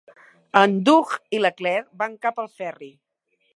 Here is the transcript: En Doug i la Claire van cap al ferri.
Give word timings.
En 0.61 0.73
Doug 0.87 1.11
i 1.39 1.43
la 1.43 1.53
Claire 1.61 1.85
van 2.01 2.17
cap 2.27 2.43
al 2.45 2.53
ferri. 2.63 2.93